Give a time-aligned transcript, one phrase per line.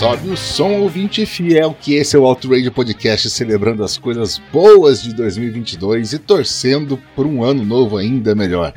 [0.00, 5.02] Sobe o som, ouvinte fiel, que esse é o Outrage Podcast celebrando as coisas boas
[5.02, 8.72] de 2022 e torcendo por um ano novo ainda melhor.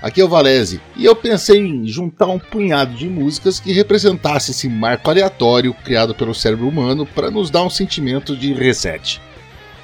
[0.00, 4.52] Aqui é o Valese e eu pensei em juntar um punhado de músicas que representasse
[4.52, 9.20] esse marco aleatório criado pelo cérebro humano para nos dar um sentimento de reset.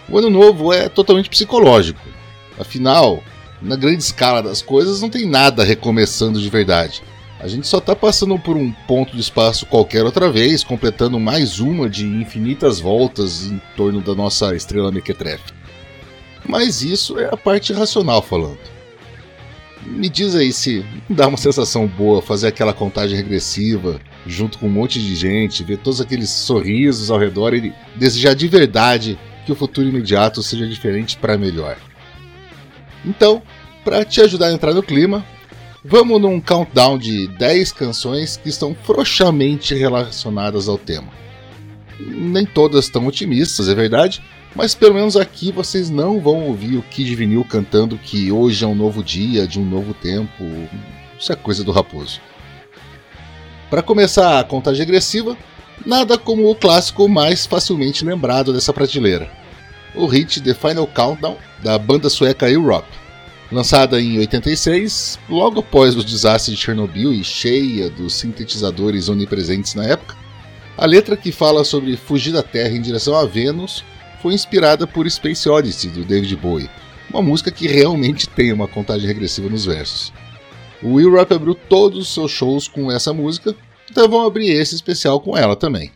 [0.09, 2.01] O ano novo é totalmente psicológico,
[2.59, 3.23] afinal,
[3.61, 7.03] na grande escala das coisas não tem nada recomeçando de verdade.
[7.45, 11.61] A gente só está passando por um ponto de espaço qualquer outra vez, completando mais
[11.61, 15.53] uma de infinitas voltas em torno da nossa estrela mequetrefe.
[16.49, 18.57] Mas isso é a parte racional falando.
[19.85, 24.73] Me diz aí se dá uma sensação boa fazer aquela contagem regressiva junto com um
[24.73, 29.55] monte de gente, ver todos aqueles sorrisos ao redor e desejar de verdade que o
[29.55, 31.77] futuro imediato seja diferente para melhor.
[33.05, 33.43] Então,
[33.85, 35.23] para te ajudar a entrar no clima,
[35.87, 41.13] Vamos num countdown de 10 canções que estão frouxamente relacionadas ao tema.
[42.01, 44.23] Nem todas tão otimistas, é verdade,
[44.57, 48.67] mas pelo menos aqui vocês não vão ouvir o Kid Vinil cantando que hoje é
[48.67, 50.43] um novo dia, de um novo tempo.
[51.19, 52.19] Isso é coisa do raposo.
[53.69, 55.37] Para começar a contagem regressiva,
[55.85, 59.31] nada como o clássico mais facilmente lembrado dessa prateleira:
[59.95, 63.04] o hit The Final Countdown da banda sueca Europe.
[63.55, 69.85] Lançada em 86, logo após o desastre de Chernobyl e cheia dos sintetizadores onipresentes na
[69.85, 70.17] época,
[70.77, 73.85] a letra que fala sobre fugir da Terra em direção a Vênus
[74.21, 76.69] foi inspirada por Space Odyssey do David Bowie,
[77.09, 80.13] uma música que realmente tem uma contagem regressiva nos versos.
[80.83, 83.55] O Will Rap abriu todos os seus shows com essa música,
[83.89, 85.93] então vamos abrir esse especial com ela também.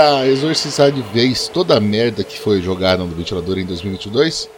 [0.00, 4.48] Para exorcizar de vez toda a merda que foi jogada no ventilador em 2022,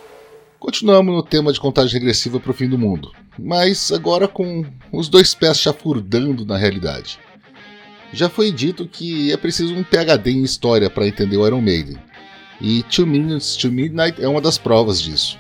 [0.56, 5.08] continuamos no tema de contagem regressiva para o fim do mundo, mas agora com os
[5.08, 7.18] dois pés chafurdando na realidade.
[8.12, 11.98] Já foi dito que é preciso um PhD em história para entender o Iron Maiden,
[12.60, 15.36] e Two Minutes to Midnight é uma das provas disso.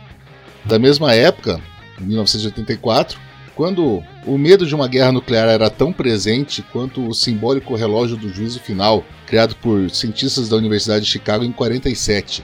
[0.64, 1.60] Da mesma época,
[2.00, 3.20] 1984,
[3.54, 8.28] quando o medo de uma guerra nuclear era tão presente quanto o simbólico relógio do
[8.28, 12.42] juízo final, criado por cientistas da Universidade de Chicago em 47,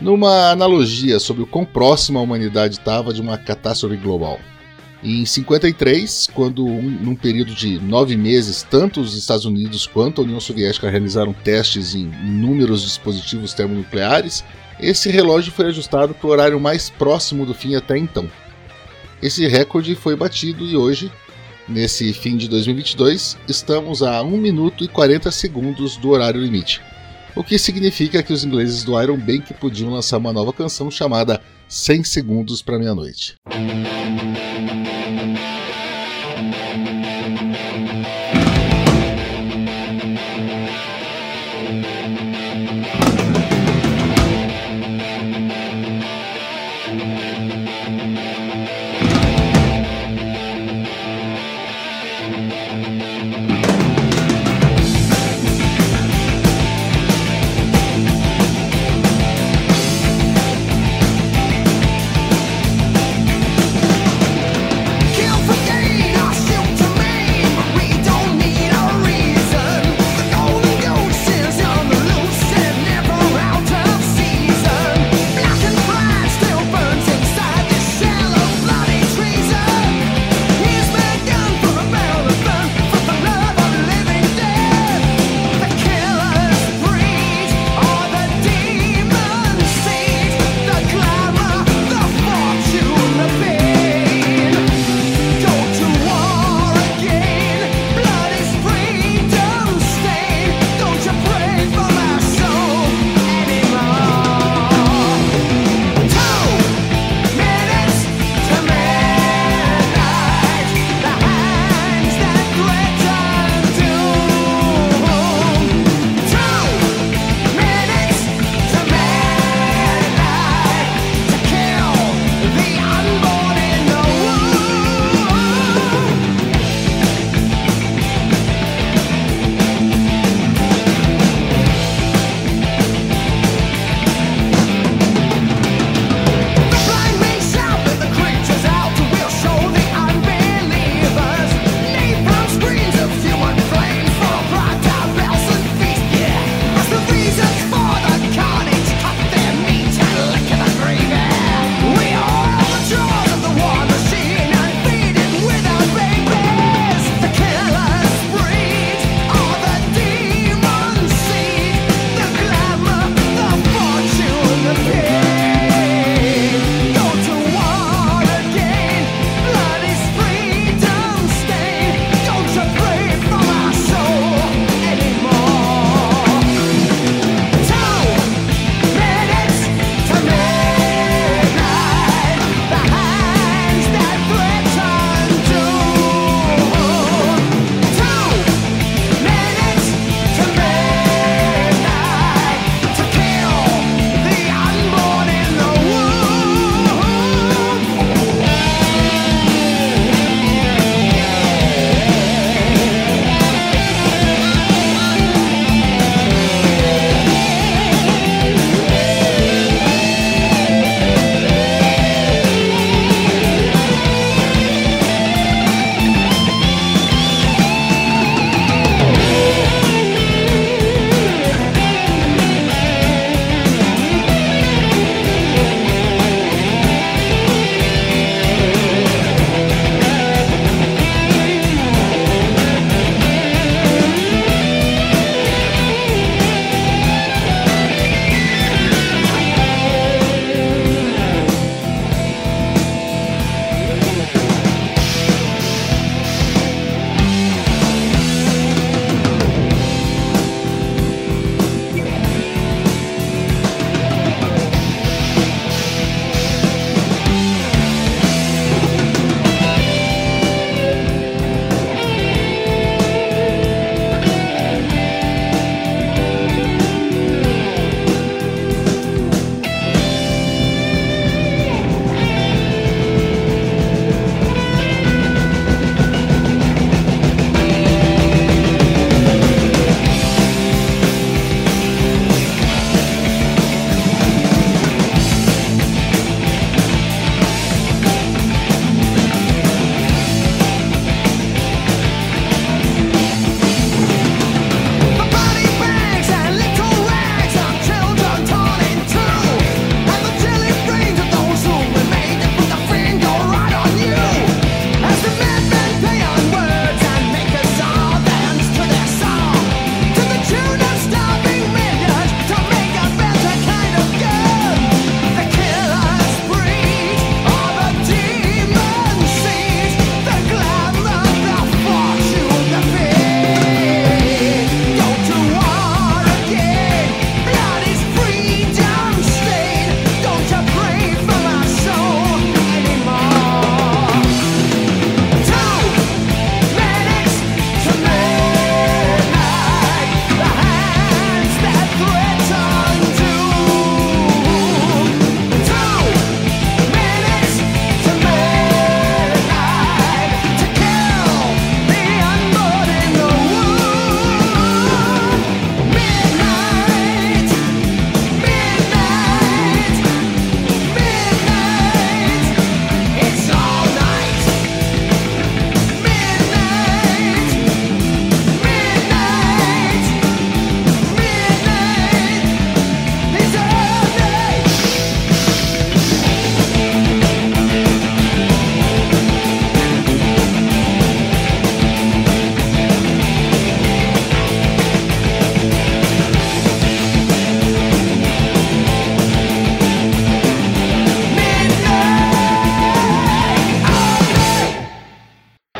[0.00, 4.38] numa analogia sobre o quão próxima a humanidade estava de uma catástrofe global.
[5.02, 10.24] Em 53, quando um, num período de nove meses, tanto os Estados Unidos quanto a
[10.24, 14.44] União Soviética realizaram testes em inúmeros dispositivos termonucleares,
[14.80, 18.28] esse relógio foi ajustado para o horário mais próximo do fim até então.
[19.22, 21.10] Esse recorde foi batido e hoje,
[21.68, 26.80] nesse fim de 2022, estamos a 1 minuto e 40 segundos do horário limite.
[27.34, 31.40] O que significa que os ingleses do Iron Bank podiam lançar uma nova canção chamada
[31.68, 33.34] 100 Segundos para Meia-Noite.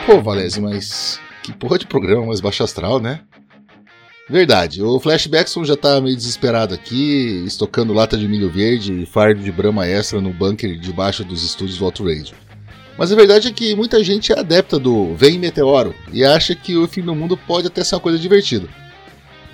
[0.08, 3.20] Pô, Valese, mas que porra de programa mais baixo astral, né?
[4.26, 9.42] Verdade, o Flashbackson já tá meio desesperado aqui, estocando lata de milho verde e fardo
[9.42, 12.32] de brama extra no bunker debaixo dos estúdios do Outrage.
[12.96, 16.74] Mas a verdade é que muita gente é adepta do Vem Meteoro e acha que
[16.74, 18.66] o fim do mundo pode até ser uma coisa divertida.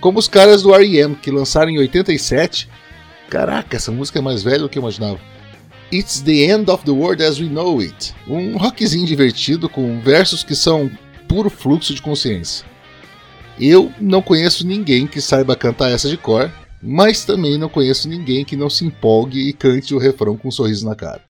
[0.00, 2.68] Como os caras do R.E.M., que lançaram em 87.
[3.28, 5.18] Caraca, essa música é mais velha do que eu imaginava.
[5.94, 8.12] It's the End of the World as We Know It.
[8.26, 10.90] Um rockzinho divertido com versos que são
[11.28, 12.66] puro fluxo de consciência.
[13.60, 16.50] Eu não conheço ninguém que saiba cantar essa de cor,
[16.82, 20.50] mas também não conheço ninguém que não se empolgue e cante o refrão com um
[20.50, 21.22] sorriso na cara.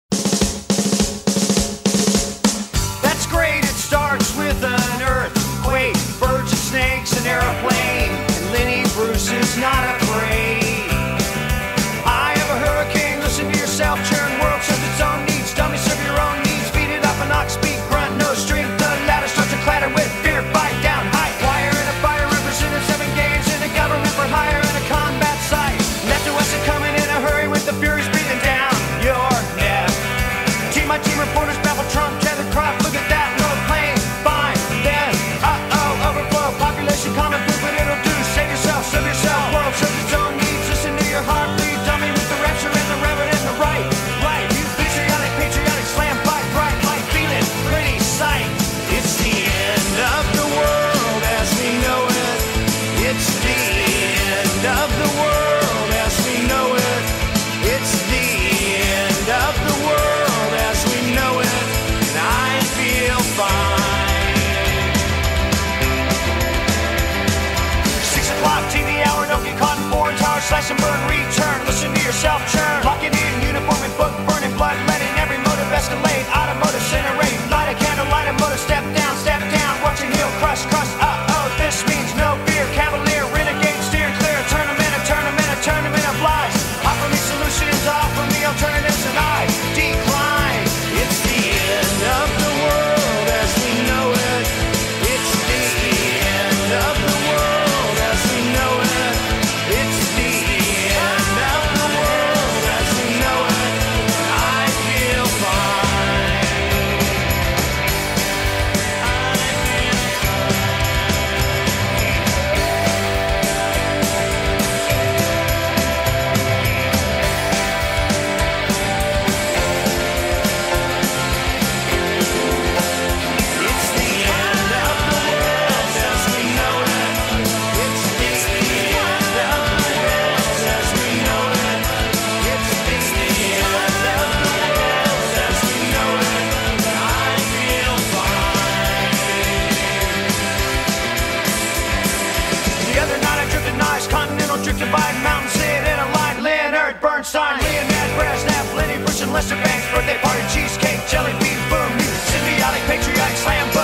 [147.33, 151.89] Bernstein, Leonard Brezhnev, Lenny Bruce and Lester Banks, birthday party, cheesecake, jelly bean, boom,
[152.29, 153.82] symbiotic, patriotic, slam button,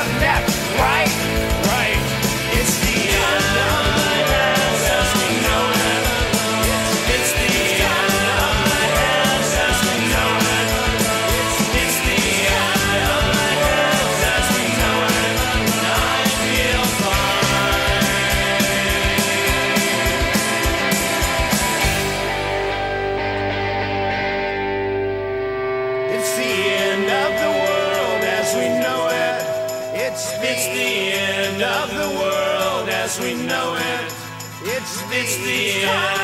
[35.89, 36.18] yeah.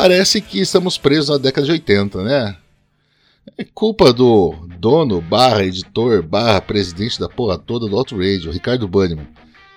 [0.00, 2.56] Parece que estamos presos na década de 80, né?
[3.58, 8.88] É culpa do dono, barra editor, barra presidente da porra toda do Auto Radio, Ricardo
[8.88, 9.28] Banniman,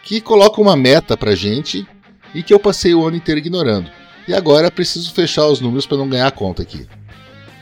[0.02, 1.86] que coloca uma meta pra gente
[2.34, 3.92] e que eu passei o ano inteiro ignorando.
[4.26, 6.88] E agora preciso fechar os números para não ganhar a conta aqui.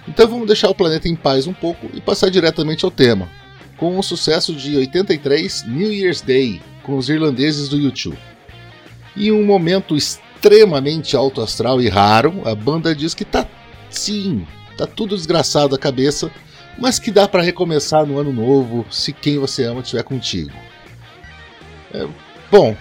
[0.07, 3.27] Então vamos deixar o planeta em paz um pouco e passar diretamente ao tema,
[3.75, 8.19] com o sucesso de 83 New Year's Day com os irlandeses do YouTube.
[9.15, 13.45] E um momento estranho extremamente alto astral e raro, a banda diz que tá
[13.91, 16.31] sim, tá tudo desgraçado a cabeça,
[16.79, 20.51] mas que dá para recomeçar no ano novo se quem você ama estiver contigo.
[21.93, 22.07] É,
[22.49, 22.75] bom,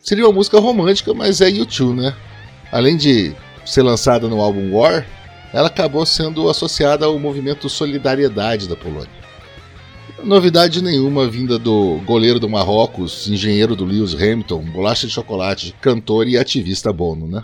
[0.00, 2.16] seria uma música romântica, mas é U2, né?
[2.70, 5.06] Além de ser lançada no álbum War,
[5.52, 9.10] ela acabou sendo associada ao movimento Solidariedade da Polônia.
[10.24, 16.28] Novidade nenhuma vinda do goleiro do Marrocos, engenheiro do Lewis Hamilton, bolacha de chocolate, cantor
[16.28, 17.42] e ativista Bono, né?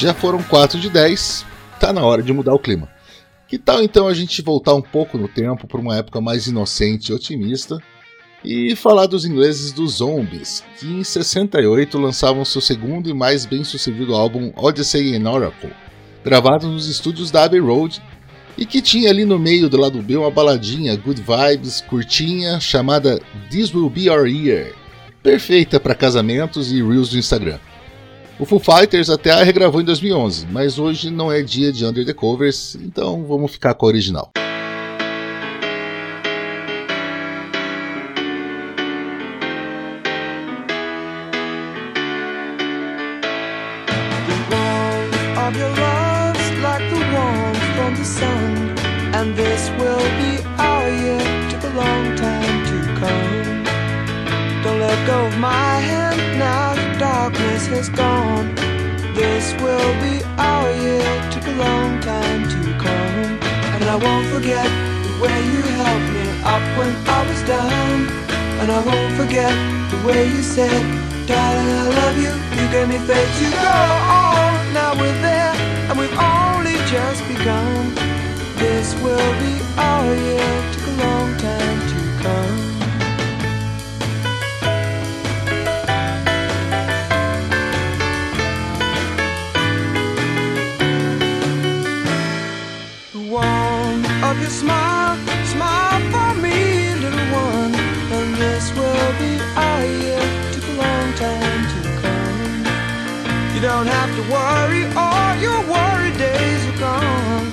[0.00, 1.44] Já foram 4 de 10,
[1.78, 2.88] tá na hora de mudar o clima.
[3.46, 7.10] Que tal então a gente voltar um pouco no tempo para uma época mais inocente
[7.10, 7.78] e otimista
[8.42, 14.14] e falar dos ingleses dos Zombies, que em 68 lançavam seu segundo e mais bem-sucedido
[14.14, 15.70] álbum Odyssey in Oracle,
[16.24, 18.00] gravado nos estúdios da Abbey Road
[18.56, 23.20] e que tinha ali no meio do lado B uma baladinha good vibes, curtinha, chamada
[23.50, 24.72] This Will Be Our Year,
[25.22, 27.58] perfeita para casamentos e reels do Instagram.
[28.40, 32.14] O Foo Fighters até regravou em 2011, mas hoje não é dia de Under the
[32.14, 34.32] Covers, então vamos ficar com a original.
[57.88, 58.19] Gone.
[59.70, 63.38] Will be our year, took a long time to come.
[63.74, 64.66] And I won't forget
[65.06, 67.96] the way you helped me up when I was down.
[68.60, 69.54] And I won't forget
[69.92, 70.82] the way you said,
[71.28, 72.32] Darling, I love you.
[72.58, 73.78] You gave me faith to go
[74.10, 74.74] on.
[74.74, 75.54] Now we're there,
[75.88, 77.94] and we've only just begun.
[78.58, 80.50] This will be our year.
[80.72, 82.69] Took a long time to come.
[94.60, 97.72] Smile, smile for me, little one.
[98.16, 100.24] And this will be our year.
[100.52, 102.52] Took a long time to come.
[103.54, 107.46] You don't have to worry, all your worry days are gone.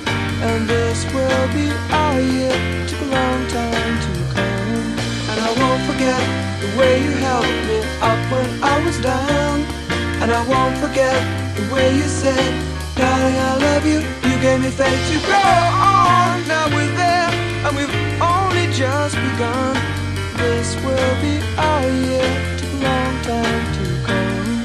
[0.48, 1.66] And this will be
[2.02, 2.56] our year.
[2.88, 4.84] Took a long time to come.
[5.30, 6.22] And I won't forget
[6.62, 7.78] the way you helped me
[8.10, 9.56] up when I was down.
[10.20, 11.18] And I won't forget
[11.56, 12.67] the way you said,
[12.98, 14.00] Darling, I love you.
[14.28, 16.48] You gave me faith to go on.
[16.48, 17.30] Now we're there,
[17.66, 19.76] and we've only just begun.
[20.36, 22.28] This will be our year.
[22.58, 24.64] Took a long time to come.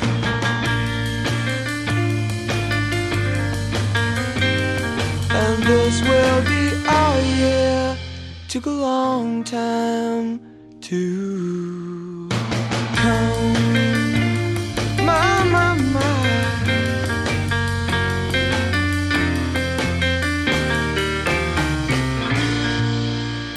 [5.30, 7.98] And this will be our year.
[8.50, 10.40] Took a long time
[10.82, 11.83] to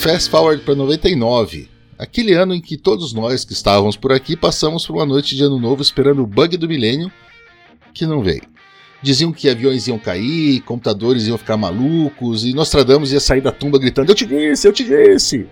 [0.07, 4.87] Fast forward para 99, aquele ano em que todos nós que estávamos por aqui passamos
[4.87, 7.11] por uma noite de ano novo esperando o bug do milênio,
[7.93, 8.43] que não veio.
[9.03, 13.81] Diziam que aviões iam cair, computadores iam ficar malucos e Nostradamus ia sair da tumba
[13.81, 15.49] gritando: Eu te disse, eu te disse!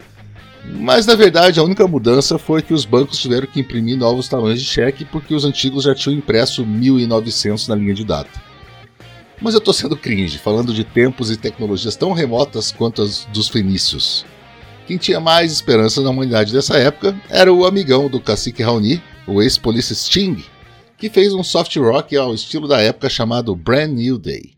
[0.65, 4.61] Mas na verdade a única mudança foi que os bancos tiveram que imprimir novos talões
[4.61, 8.31] de cheque porque os antigos já tinham impresso 1900 na linha de data.
[9.43, 13.49] Mas eu tô sendo cringe, falando de tempos e tecnologias tão remotas quanto as dos
[13.49, 14.25] fenícios.
[14.87, 19.41] Quem tinha mais esperança na humanidade dessa época era o amigão do cacique Raoni, o
[19.41, 20.45] ex-polícia Sting,
[20.99, 24.53] que fez um soft rock ao estilo da época chamado Brand New Day.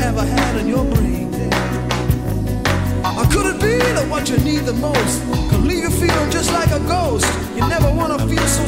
[0.00, 1.28] Ever had in your brain.
[3.18, 6.52] Or could it be that what you need the most can leave you feeling just
[6.52, 7.26] like a ghost?
[7.56, 8.66] You never wanna feel so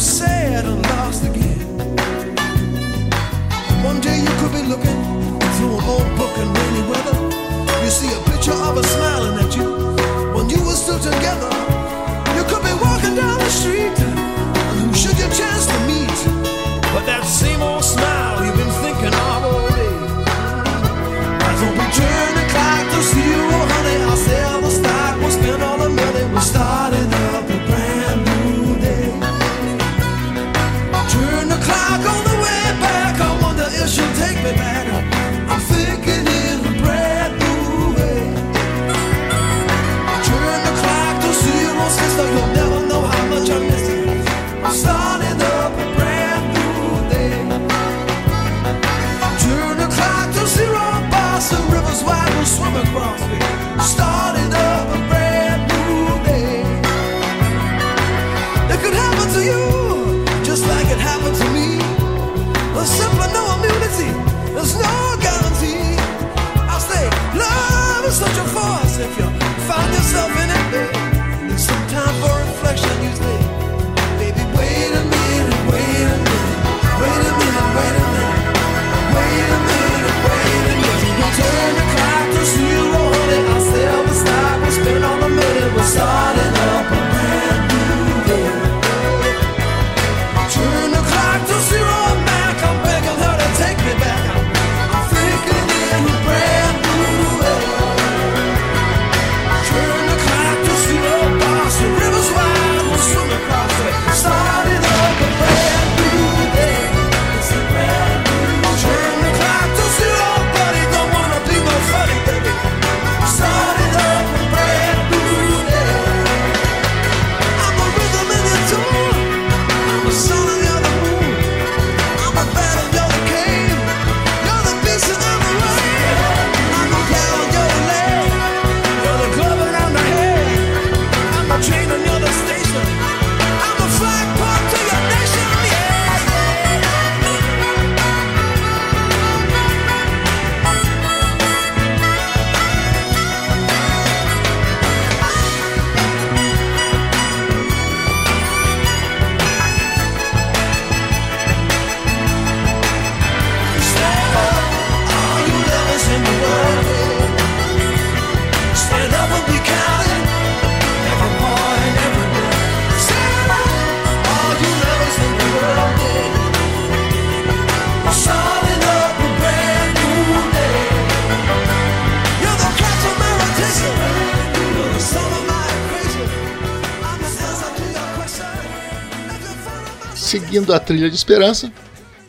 [180.71, 181.73] Seguindo a trilha de esperança,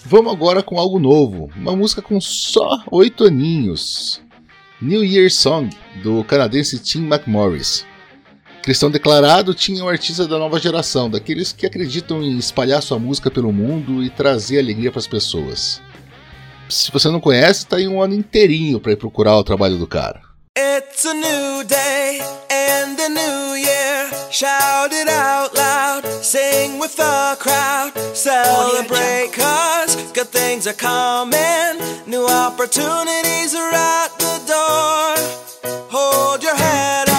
[0.03, 4.19] vamos agora com algo novo, uma música com só oito aninhos.
[4.81, 5.69] New Year Song,
[6.01, 7.85] do canadense Tim McMorris.
[8.63, 13.29] Cristão declarado, tinha um artista da nova geração, daqueles que acreditam em espalhar sua música
[13.29, 15.79] pelo mundo e trazer alegria para as pessoas.
[16.67, 19.85] Se você não conhece, tá aí um ano inteirinho para ir procurar o trabalho do
[19.85, 20.30] cara.
[20.53, 22.19] It's a new day
[22.51, 24.11] and a new year.
[24.31, 27.93] Shout it out loud, sing with the crowd.
[28.13, 31.79] Celebrate cause good things are coming.
[32.05, 35.87] New opportunities are at the door.
[35.89, 37.10] Hold your head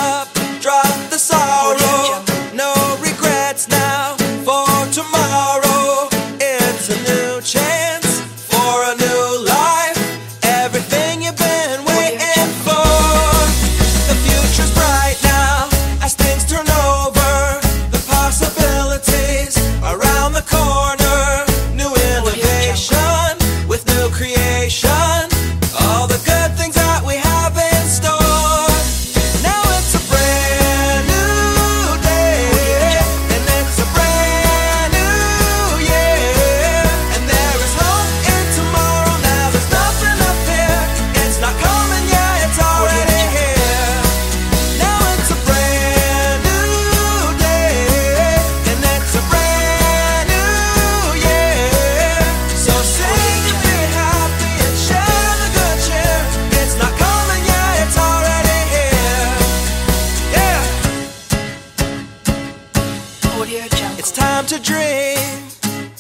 [63.55, 65.19] It's time to dream.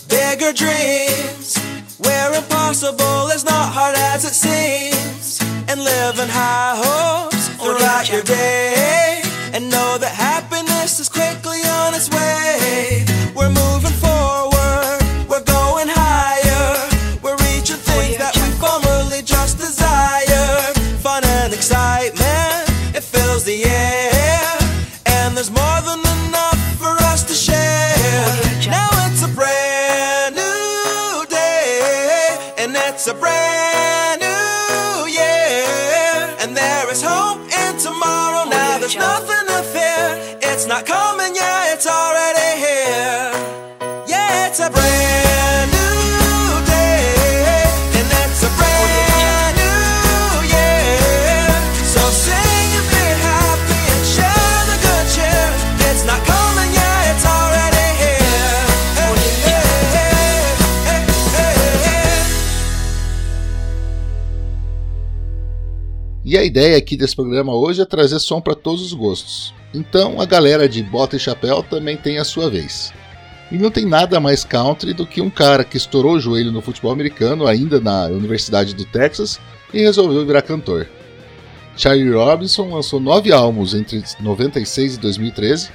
[0.08, 1.58] Bigger dreams.
[1.98, 3.28] Where impossible.
[3.28, 5.38] Is not hard as it seems.
[5.68, 9.20] And live in high hopes throughout your day.
[9.52, 13.04] And know that happiness is quickly on its way.
[13.36, 13.92] We're moving
[66.32, 69.52] E a ideia aqui desse programa hoje é trazer som para todos os gostos.
[69.74, 72.90] Então a galera de bota e chapéu também tem a sua vez.
[73.50, 76.62] E não tem nada mais country do que um cara que estourou o joelho no
[76.62, 79.38] futebol americano ainda na Universidade do Texas
[79.74, 80.88] e resolveu virar cantor.
[81.76, 85.68] Charlie Robinson lançou nove álbuns entre 96 e 2013,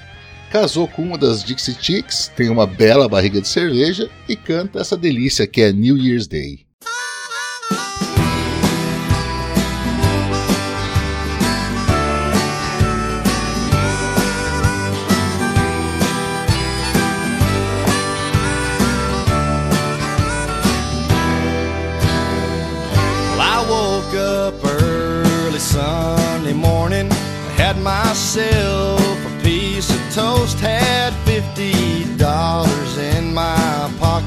[0.52, 4.98] casou com uma das Dixie Chicks, tem uma bela barriga de cerveja e canta essa
[4.98, 6.67] delícia que é New Year's Day.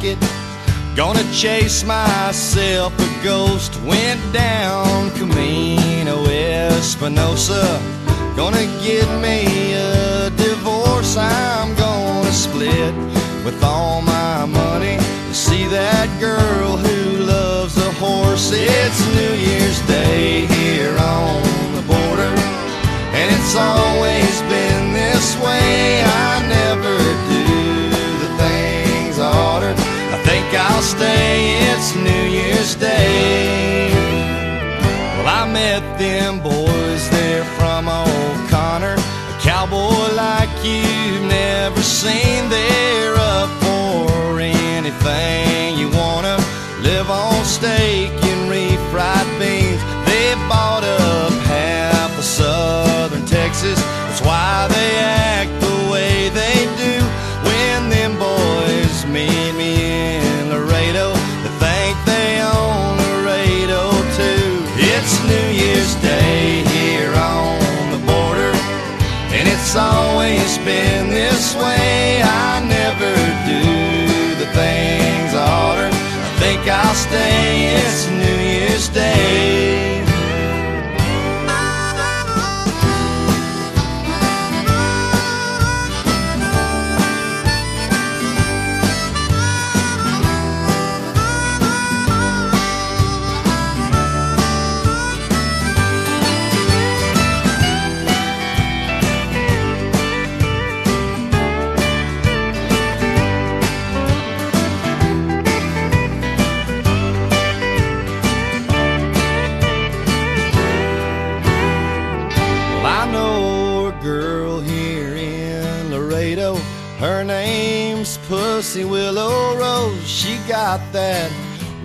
[0.00, 0.18] Pocket.
[0.96, 3.80] Gonna chase myself a ghost.
[3.82, 7.80] Went down Camino Espinosa.
[8.36, 11.16] Gonna get me a divorce.
[11.16, 12.94] I'm gonna split
[13.44, 18.50] with all my money to see that girl who loves a horse.
[18.52, 21.42] It's New Year's Day here on
[21.76, 22.32] the border,
[23.18, 24.29] and it's always
[30.94, 31.60] I'll.
[31.80, 33.90] It's New Year's Day.
[35.16, 42.48] Well, I met them boys there from O'Connor, a cowboy like you've never seen.
[42.48, 46.36] They're up for anything you wanna.
[46.82, 49.82] Live on steak and refried beans.
[50.06, 53.78] They bought up half of southern Texas.
[53.78, 55.19] That's why they
[69.72, 70.99] it's always been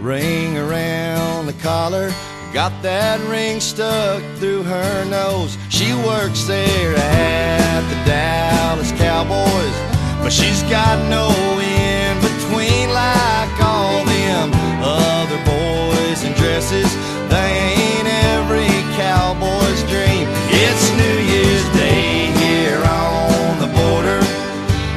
[0.05, 2.13] ring around the collar.
[2.53, 5.57] Got that ring stuck through her nose.
[5.69, 9.75] She works there at the Dallas Cowboys,
[10.21, 16.87] but she's got no in between like all them other boys in dresses.
[17.33, 20.29] They ain't every cowboy's dream.
[20.53, 24.21] It's New Year's Day here on the border,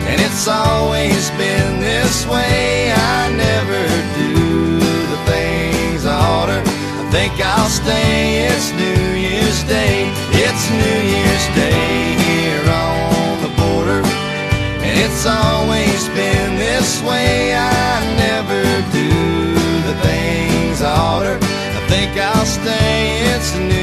[0.04, 2.92] and it's always been this way.
[2.92, 3.57] I never
[7.10, 8.46] think I'll stay.
[8.46, 10.10] It's New Year's Day.
[10.32, 11.80] It's New Year's Day
[12.28, 14.02] here on the border.
[14.84, 17.54] And it's always been this way.
[17.54, 19.08] I never do
[19.88, 21.38] the things I oughter.
[21.40, 23.20] I think I'll stay.
[23.32, 23.77] It's New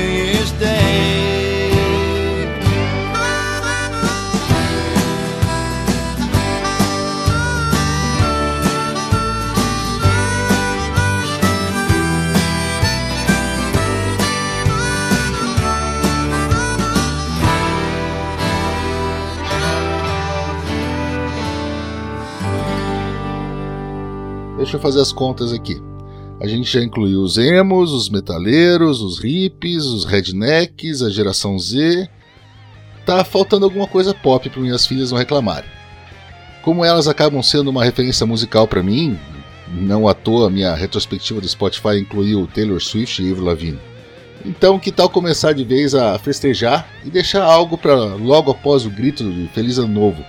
[24.66, 25.80] Deixa eu fazer as contas aqui.
[26.42, 32.10] A gente já incluiu os emos, os metaleiros, os hippies, os rednecks, a geração Z.
[33.06, 35.70] Tá faltando alguma coisa pop para minhas filhas não reclamarem.
[36.64, 39.20] Como elas acabam sendo uma referência musical para mim,
[39.68, 43.80] não à toa minha retrospectiva do Spotify incluiu Taylor Swift e Avril Lavigne.
[44.44, 48.90] Então, que tal começar de vez a festejar e deixar algo para logo após o
[48.90, 50.26] grito de Feliz Ano Novo?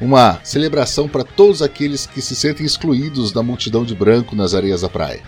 [0.00, 4.80] Uma celebração para todos aqueles que se sentem excluídos da multidão de branco nas areias
[4.80, 5.22] da praia.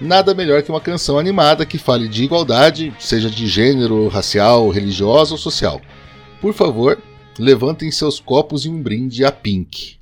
[0.00, 5.32] Nada melhor que uma canção animada que fale de igualdade, seja de gênero, racial, religiosa
[5.32, 5.82] ou social.
[6.40, 6.98] Por favor,
[7.38, 9.97] levantem seus copos e um brinde a Pink.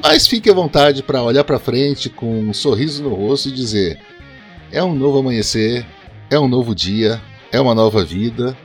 [0.01, 3.99] Mas fique à vontade para olhar para frente com um sorriso no rosto e dizer:
[4.71, 5.85] é um novo amanhecer,
[6.29, 7.21] é um novo dia,
[7.51, 8.57] é uma nova vida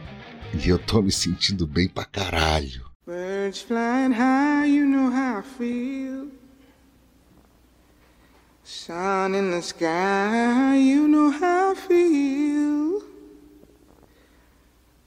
[0.53, 2.85] e eu tô me sentindo bem pra caralho.
[3.07, 6.28] Birds flying high, you know how I feel.
[8.62, 12.93] Sun in the sky, you know how I feel.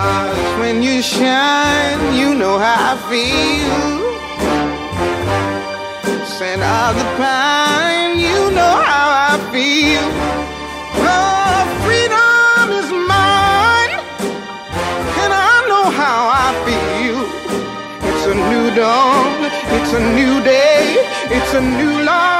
[0.00, 3.80] Stars, when you shine, you know how I feel.
[6.24, 10.04] Scent of the pine, you know how I feel.
[11.16, 13.92] Oh, freedom is mine,
[15.22, 17.20] and I know how I feel.
[18.08, 19.32] It's a new dawn,
[19.76, 20.82] it's a new day,
[21.36, 22.39] it's a new life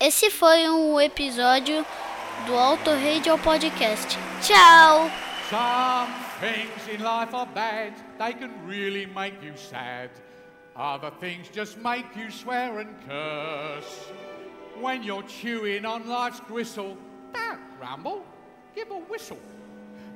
[0.00, 1.84] Esse foi um episódio
[2.46, 4.16] do Auto Radio Podcast.
[4.40, 5.10] Tchau!
[5.50, 10.10] Some things in life are bad, they can really make you sad.
[10.76, 14.12] Other things just make you swear and curse.
[14.80, 16.96] When you're chewing on life's gristle,
[17.34, 18.24] don't grumble,
[18.76, 19.40] give a whistle.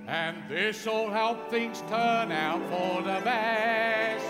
[0.06, 4.24] And this'll help things turn out for the best.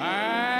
[0.00, 0.59] And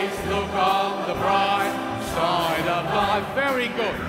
[0.00, 3.34] always look on the bright side of life.
[3.34, 4.00] Very good.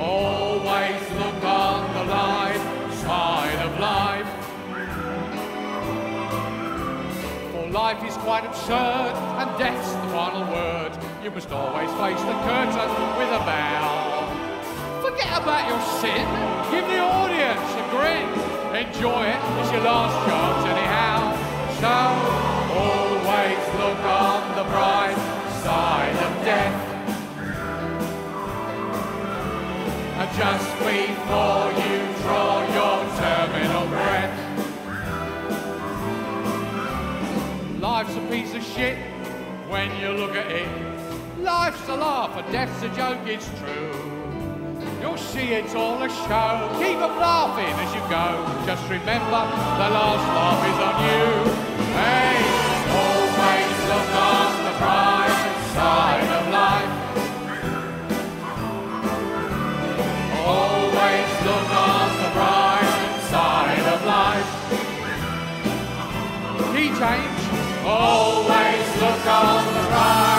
[0.00, 4.28] Always look on the light side of life.
[7.52, 10.92] For life is quite absurd, and death's the final word.
[11.22, 15.02] You must always face the curtain with a bow.
[15.02, 16.24] Forget about your sin.
[16.72, 18.26] Give the audience a grin.
[18.74, 19.40] Enjoy it.
[19.60, 21.36] It's your last chance anyhow.
[21.80, 22.53] So
[24.04, 25.16] on the bright
[25.62, 26.76] side of death.
[30.20, 34.36] And just before you draw your terminal breath.
[37.80, 38.96] Life's a piece of shit
[39.68, 40.68] when you look at it.
[41.38, 43.92] Life's a laugh and death's a joke, it's true.
[45.00, 46.70] You'll see it's all a show.
[46.78, 48.46] Keep 'em laughing as you go.
[48.66, 49.42] Just remember,
[49.80, 51.24] the last laugh is on you.
[51.92, 52.53] Hey,
[66.98, 67.40] change.
[67.84, 70.33] Always look on the bright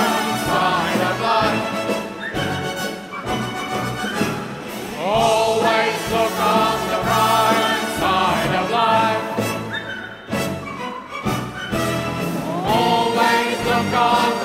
[13.92, 14.45] God.